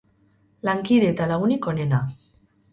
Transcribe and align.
Lankide 0.69 1.11
eta 1.15 1.29
lagunik 1.35 1.71
onena. 1.75 2.03